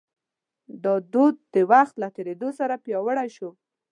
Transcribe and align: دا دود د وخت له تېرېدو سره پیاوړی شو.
دا 0.83 0.93
دود 1.13 1.35
د 1.53 1.55
وخت 1.71 1.93
له 2.03 2.07
تېرېدو 2.15 2.49
سره 2.59 2.81
پیاوړی 2.83 3.29
شو. 3.37 3.49